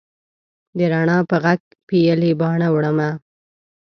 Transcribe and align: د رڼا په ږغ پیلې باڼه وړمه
د 0.77 0.79
رڼا 0.91 1.17
په 1.29 1.37
ږغ 1.43 1.61
پیلې 1.87 2.31
باڼه 2.39 2.67
وړمه 2.71 3.09